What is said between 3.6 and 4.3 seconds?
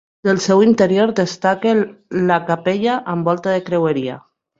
creueria.